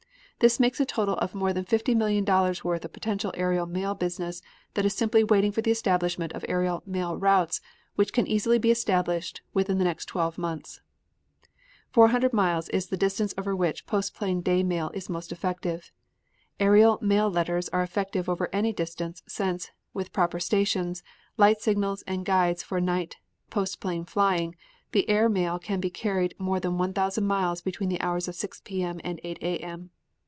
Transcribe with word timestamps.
This 0.43 0.59
makes 0.59 0.79
a 0.79 0.85
total 0.87 1.17
of 1.17 1.35
more 1.35 1.53
than 1.53 1.65
fifty 1.65 1.93
million 1.93 2.23
dollars' 2.23 2.63
worth 2.63 2.83
of 2.83 2.91
potential 2.91 3.31
aerial 3.37 3.67
mail 3.67 3.93
business 3.93 4.41
that 4.73 4.83
is 4.87 4.95
simply 4.95 5.23
waiting 5.23 5.51
for 5.51 5.61
the 5.61 5.69
establishment 5.69 6.33
of 6.33 6.43
aerial 6.49 6.81
mail 6.83 7.15
routes 7.15 7.61
which 7.93 8.11
can 8.11 8.25
easily 8.25 8.57
be 8.57 8.71
established 8.71 9.43
within 9.53 9.77
the 9.77 9.83
next 9.83 10.05
twelve 10.07 10.39
months. 10.39 10.81
Four 11.91 12.07
hundred 12.07 12.33
miles 12.33 12.69
is 12.69 12.87
the 12.87 12.97
distance 12.97 13.35
over 13.37 13.55
which 13.55 13.85
postplane 13.85 14.41
day 14.41 14.63
mail 14.63 14.89
is 14.95 15.11
most 15.11 15.31
effective. 15.31 15.91
Aerial 16.59 16.97
mail 17.03 17.29
letters 17.29 17.69
are 17.69 17.83
effective 17.83 18.27
over 18.27 18.49
any 18.51 18.73
distance, 18.73 19.21
since, 19.27 19.69
with 19.93 20.11
proper 20.11 20.39
stations, 20.39 21.03
light 21.37 21.61
signals 21.61 22.01
and 22.07 22.25
guides 22.25 22.63
for 22.63 22.81
night 22.81 23.17
postplane 23.51 24.05
flying, 24.09 24.55
the 24.91 25.07
air 25.07 25.29
mail 25.29 25.59
can 25.59 25.79
be 25.79 25.91
carried 25.91 26.33
more 26.39 26.59
than 26.59 26.79
one 26.79 26.93
thousand 26.95 27.27
miles 27.27 27.61
between 27.61 27.89
the 27.89 28.01
hours 28.01 28.27
of 28.27 28.33
6 28.33 28.59
P. 28.65 28.81
M. 28.81 28.99
and 29.03 29.19
8 29.23 29.37
A. 29.43 29.57
M. 29.59 29.91